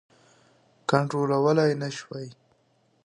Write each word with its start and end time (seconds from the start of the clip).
کنټرولولای 0.89 1.71
نه 1.81 1.89
شوای. 1.97 2.27